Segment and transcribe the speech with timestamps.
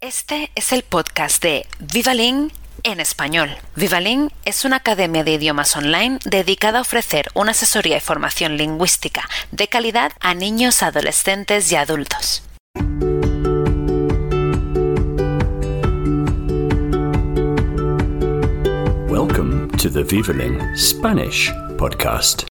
[0.00, 2.52] Este es el podcast de Vivalin
[2.84, 3.50] en español.
[3.74, 9.28] Vivalin es una academia de idiomas online dedicada a ofrecer una asesoría y formación lingüística
[9.50, 12.44] de calidad a niños, adolescentes y adultos.
[19.08, 22.46] Welcome to the Vivalin Spanish podcast.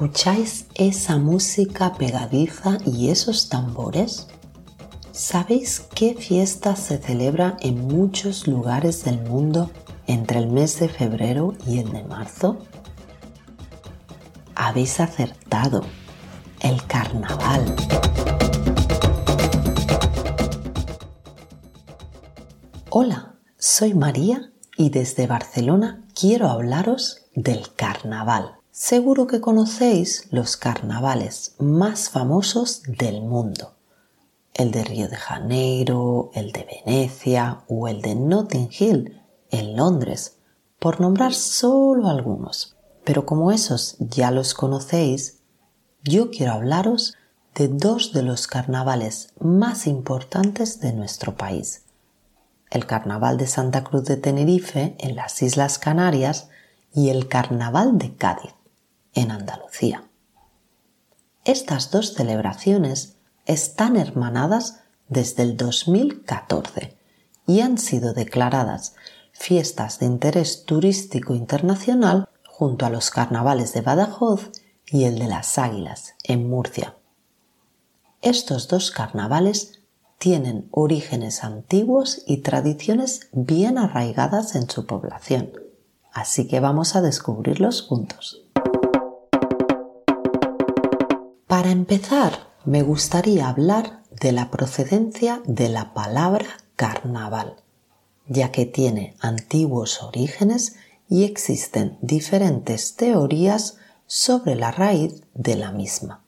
[0.00, 4.28] ¿Escucháis esa música pegadiza y esos tambores?
[5.12, 9.70] ¿Sabéis qué fiesta se celebra en muchos lugares del mundo
[10.06, 12.60] entre el mes de febrero y el de marzo?
[14.54, 15.82] Habéis acertado,
[16.62, 17.76] el carnaval.
[22.88, 28.59] Hola, soy María y desde Barcelona quiero hablaros del carnaval.
[28.82, 33.74] Seguro que conocéis los carnavales más famosos del mundo.
[34.54, 40.38] El de Río de Janeiro, el de Venecia o el de Notting Hill en Londres,
[40.78, 42.74] por nombrar solo algunos.
[43.04, 45.40] Pero como esos ya los conocéis,
[46.02, 47.16] yo quiero hablaros
[47.54, 51.82] de dos de los carnavales más importantes de nuestro país.
[52.70, 56.48] El Carnaval de Santa Cruz de Tenerife en las Islas Canarias
[56.94, 58.54] y el Carnaval de Cádiz
[59.14, 60.04] en Andalucía.
[61.44, 63.16] Estas dos celebraciones
[63.46, 66.96] están hermanadas desde el 2014
[67.46, 68.94] y han sido declaradas
[69.32, 74.50] fiestas de interés turístico internacional junto a los carnavales de Badajoz
[74.86, 76.96] y el de las Águilas en Murcia.
[78.22, 79.80] Estos dos carnavales
[80.18, 85.52] tienen orígenes antiguos y tradiciones bien arraigadas en su población,
[86.12, 88.44] así que vamos a descubrirlos juntos.
[91.50, 97.56] Para empezar, me gustaría hablar de la procedencia de la palabra carnaval,
[98.28, 100.76] ya que tiene antiguos orígenes
[101.08, 106.22] y existen diferentes teorías sobre la raíz de la misma.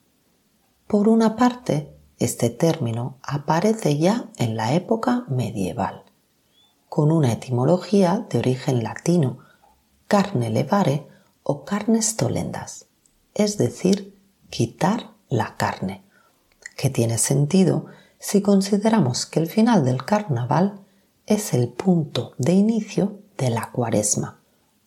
[0.88, 6.02] Por una parte, este término aparece ya en la época medieval,
[6.88, 9.38] con una etimología de origen latino,
[10.08, 11.06] carne levare
[11.44, 12.86] o carnes tolendas,
[13.34, 16.02] es decir, quitar la carne,
[16.76, 17.86] que tiene sentido
[18.18, 20.80] si consideramos que el final del carnaval
[21.26, 24.40] es el punto de inicio de la cuaresma,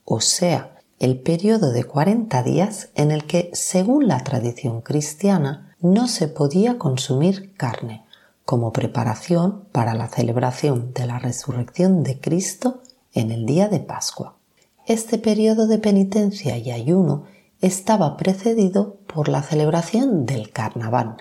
[0.06, 6.07] o sea, el periodo de 40 días en el que, según la tradición cristiana, no
[6.07, 8.06] se podía consumir carne,
[8.45, 12.81] como preparación para la celebración de la resurrección de Cristo
[13.13, 14.38] en el día de Pascua.
[14.85, 17.23] Este periodo de penitencia y ayuno
[17.61, 21.17] estaba precedido por la celebración del carnaval,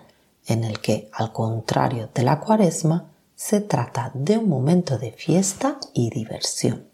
[0.46, 5.78] en el que, al contrario de la cuaresma, se trata de un momento de fiesta
[5.92, 6.86] y diversión.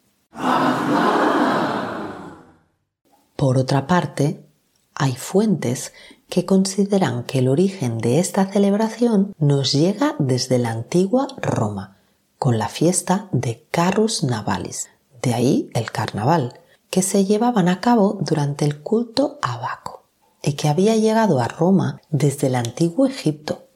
[3.36, 4.44] Por otra parte,
[4.94, 5.92] hay fuentes
[6.28, 11.96] que consideran que el origen de esta celebración nos llega desde la antigua Roma,
[12.38, 14.88] con la fiesta de Carus Navalis,
[15.22, 20.04] de ahí el carnaval, que se llevaban a cabo durante el culto a Baco
[20.42, 23.66] y que había llegado a Roma desde el antiguo Egipto.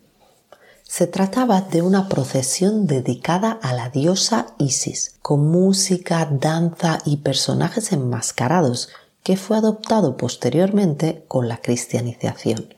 [0.82, 7.92] Se trataba de una procesión dedicada a la diosa Isis, con música, danza y personajes
[7.92, 8.90] enmascarados,
[9.22, 12.74] que fue adoptado posteriormente con la cristianización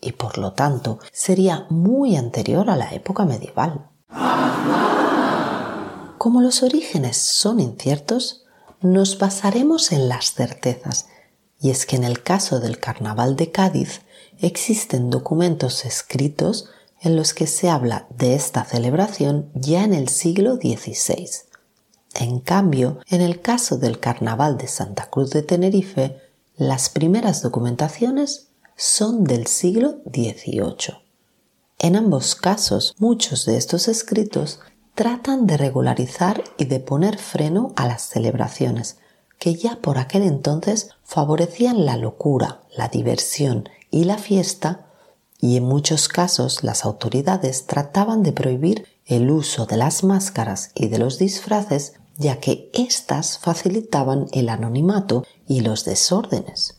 [0.00, 3.88] y por lo tanto sería muy anterior a la época medieval.
[6.18, 8.44] Como los orígenes son inciertos,
[8.80, 11.06] nos basaremos en las certezas,
[11.60, 14.02] y es que en el caso del Carnaval de Cádiz
[14.38, 16.68] existen documentos escritos
[17.00, 21.28] en los que se habla de esta celebración ya en el siglo XVI.
[22.14, 26.20] En cambio, en el caso del Carnaval de Santa Cruz de Tenerife,
[26.56, 30.98] las primeras documentaciones son del siglo XVIII.
[31.78, 34.60] En ambos casos, muchos de estos escritos
[34.98, 38.96] tratan de regularizar y de poner freno a las celebraciones,
[39.38, 44.86] que ya por aquel entonces favorecían la locura, la diversión y la fiesta,
[45.40, 50.88] y en muchos casos las autoridades trataban de prohibir el uso de las máscaras y
[50.88, 56.74] de los disfraces, ya que éstas facilitaban el anonimato y los desórdenes.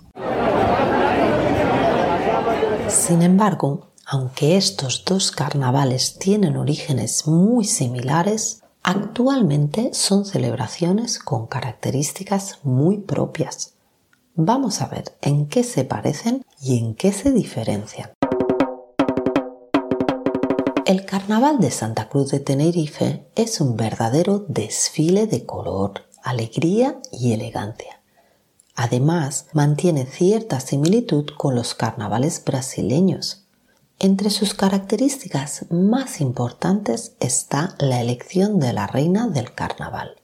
[2.90, 12.58] Sin embargo, aunque estos dos carnavales tienen orígenes muy similares, actualmente son celebraciones con características
[12.64, 13.76] muy propias.
[14.34, 18.10] Vamos a ver en qué se parecen y en qué se diferencian.
[20.86, 27.34] El Carnaval de Santa Cruz de Tenerife es un verdadero desfile de color, alegría y
[27.34, 28.02] elegancia.
[28.74, 33.46] Además, mantiene cierta similitud con los carnavales brasileños.
[34.02, 40.16] Entre sus características más importantes está la elección de la reina del carnaval,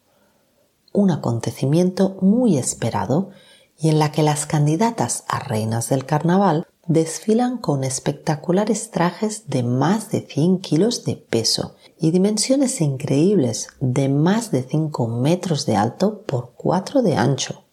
[0.94, 3.31] un acontecimiento muy esperado
[3.77, 9.63] y en la que las candidatas a reinas del carnaval desfilan con espectaculares trajes de
[9.63, 15.75] más de 100 kilos de peso y dimensiones increíbles de más de 5 metros de
[15.75, 17.66] alto por 4 de ancho.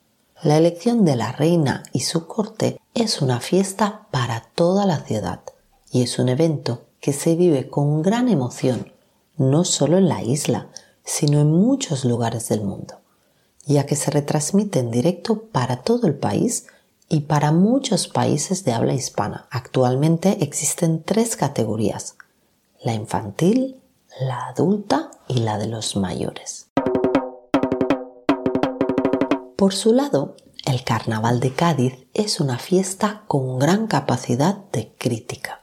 [0.42, 5.42] La elección de la reina y su corte es una fiesta para toda la ciudad
[5.92, 8.92] y es un evento que se vive con gran emoción,
[9.36, 10.68] no solo en la isla,
[11.04, 13.00] sino en muchos lugares del mundo,
[13.66, 16.66] ya que se retransmite en directo para todo el país
[17.08, 19.46] y para muchos países de habla hispana.
[19.50, 22.16] Actualmente existen tres categorías,
[22.82, 23.80] la infantil,
[24.20, 26.68] la adulta y la de los mayores.
[29.56, 35.61] Por su lado, el Carnaval de Cádiz es una fiesta con gran capacidad de crítica,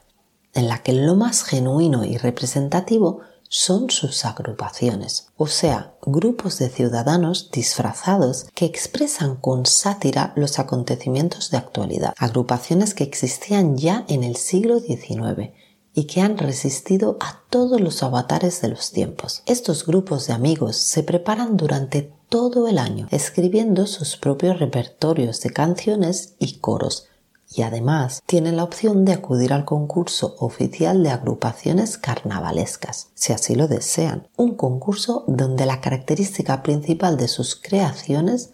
[0.53, 6.69] en la que lo más genuino y representativo son sus agrupaciones, o sea, grupos de
[6.69, 14.23] ciudadanos disfrazados que expresan con sátira los acontecimientos de actualidad, agrupaciones que existían ya en
[14.23, 15.51] el siglo XIX
[15.95, 19.41] y que han resistido a todos los avatares de los tiempos.
[19.47, 25.49] Estos grupos de amigos se preparan durante todo el año, escribiendo sus propios repertorios de
[25.49, 27.07] canciones y coros,
[27.51, 33.55] y además tienen la opción de acudir al concurso oficial de agrupaciones carnavalescas, si así
[33.55, 34.27] lo desean.
[34.37, 38.51] Un concurso donde la característica principal de sus creaciones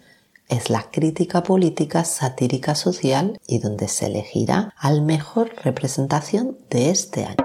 [0.48, 7.24] es la crítica política satírica social y donde se elegirá al mejor representación de este
[7.24, 7.44] año.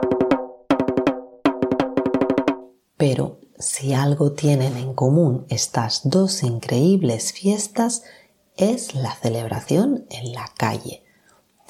[2.97, 8.03] Pero si algo tienen en común estas dos increíbles fiestas
[8.55, 11.00] es la celebración en la calle,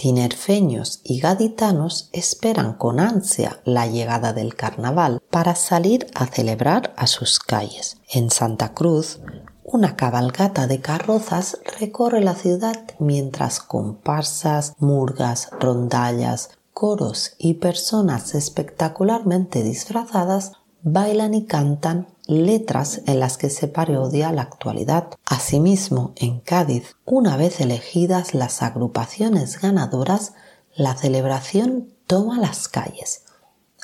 [0.02, 7.06] tinerfeños y gaditanos esperan con ansia la llegada del carnaval para salir a celebrar a
[7.06, 7.98] sus calles.
[8.12, 9.20] En Santa Cruz,
[9.64, 19.62] una cabalgata de carrozas recorre la ciudad mientras comparsas, murgas, rondallas, coros y personas espectacularmente
[19.62, 25.10] disfrazadas bailan y cantan letras en las que se parodia la actualidad.
[25.26, 30.34] Asimismo, en Cádiz, una vez elegidas las agrupaciones ganadoras,
[30.76, 33.24] la celebración toma las calles.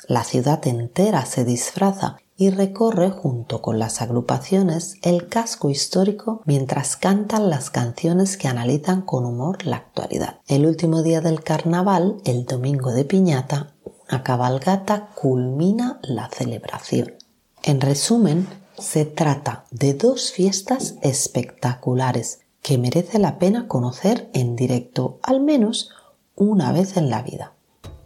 [0.06, 6.96] La ciudad entera se disfraza y recorre junto con las agrupaciones el casco histórico mientras
[6.96, 10.40] cantan las canciones que analizan con humor la actualidad.
[10.46, 13.74] El último día del carnaval, el domingo de piñata,
[14.08, 17.17] una cabalgata culmina la celebración.
[17.62, 18.46] En resumen,
[18.78, 25.90] se trata de dos fiestas espectaculares que merece la pena conocer en directo al menos
[26.36, 27.54] una vez en la vida,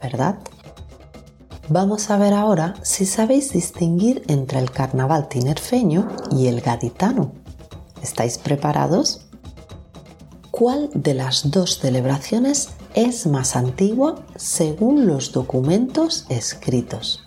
[0.00, 0.38] ¿verdad?
[1.68, 7.32] Vamos a ver ahora si sabéis distinguir entre el carnaval tinerfeño y el gaditano.
[8.02, 9.26] ¿Estáis preparados?
[10.50, 17.22] ¿Cuál de las dos celebraciones es más antigua según los documentos escritos?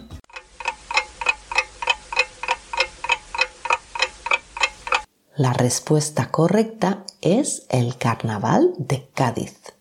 [5.38, 9.74] La respuesta correcta es el Carnaval de Cádiz.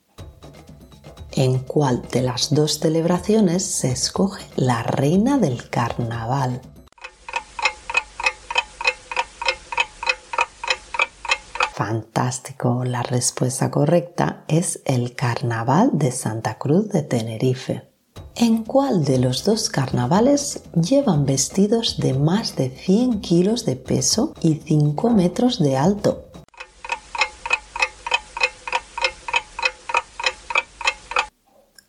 [1.30, 6.60] ¿En cuál de las dos celebraciones se escoge la reina del carnaval?
[11.72, 17.93] Fantástico, la respuesta correcta es el Carnaval de Santa Cruz de Tenerife.
[18.36, 24.34] ¿En cuál de los dos carnavales llevan vestidos de más de 100 kilos de peso
[24.40, 26.24] y 5 metros de alto?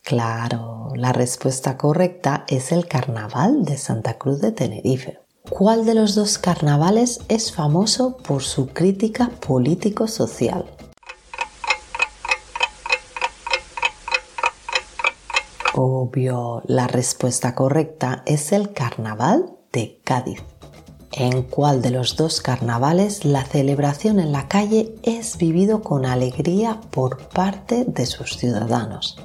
[0.03, 5.17] Claro, la respuesta correcta es el Carnaval de Santa Cruz de Tenerife.
[5.49, 10.74] ¿Cuál de los dos carnavales es famoso por su crítica político-social?
[16.07, 20.43] Obvio, la respuesta correcta es el Carnaval de Cádiz.
[21.11, 26.79] ¿En cuál de los dos carnavales la celebración en la calle es vivido con alegría
[26.91, 29.17] por parte de sus ciudadanos?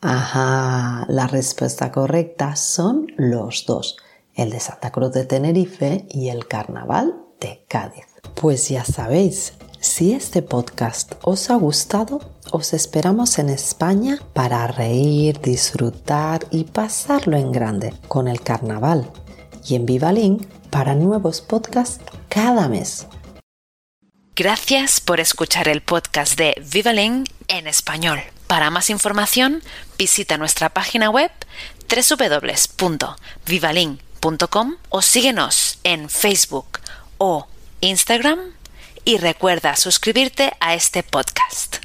[0.00, 3.98] Ajá, la respuesta correcta son los dos,
[4.34, 8.06] el de Santa Cruz de Tenerife y el Carnaval de Cádiz.
[8.34, 12.20] Pues ya sabéis, si este podcast os ha gustado,
[12.52, 19.10] os esperamos en España para reír, disfrutar y pasarlo en grande con el carnaval
[19.66, 23.06] y en Vivalink para nuevos podcasts cada mes.
[24.34, 28.20] Gracias por escuchar el podcast de Vivalink en español.
[28.46, 29.62] Para más información,
[29.98, 31.32] visita nuestra página web
[31.88, 36.80] www.vivalink.com o síguenos en Facebook
[37.18, 37.46] o
[37.80, 38.55] Instagram
[39.06, 41.76] y recuerda suscribirte a este podcast.